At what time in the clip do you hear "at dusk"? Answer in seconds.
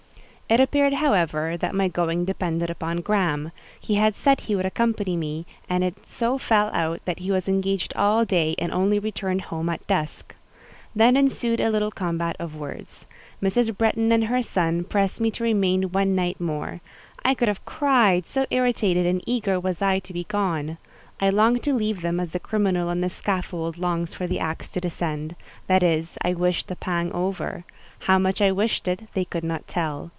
9.69-10.35